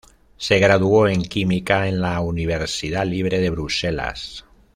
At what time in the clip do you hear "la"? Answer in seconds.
2.01-2.19